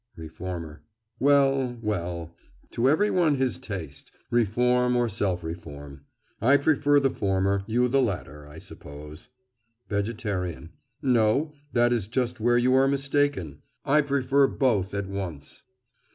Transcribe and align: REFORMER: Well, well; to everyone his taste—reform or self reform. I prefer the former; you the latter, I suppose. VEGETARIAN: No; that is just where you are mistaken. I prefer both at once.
REFORMER: 0.17 0.81
Well, 1.19 1.77
well; 1.79 2.35
to 2.71 2.89
everyone 2.89 3.35
his 3.35 3.59
taste—reform 3.59 4.95
or 4.95 5.07
self 5.07 5.43
reform. 5.43 6.05
I 6.41 6.57
prefer 6.57 6.99
the 6.99 7.11
former; 7.11 7.63
you 7.67 7.87
the 7.87 8.01
latter, 8.01 8.47
I 8.47 8.57
suppose. 8.57 9.27
VEGETARIAN: 9.89 10.71
No; 11.03 11.53
that 11.73 11.93
is 11.93 12.07
just 12.07 12.39
where 12.39 12.57
you 12.57 12.73
are 12.73 12.87
mistaken. 12.87 13.61
I 13.85 14.01
prefer 14.01 14.47
both 14.47 14.95
at 14.95 15.05
once. 15.05 15.61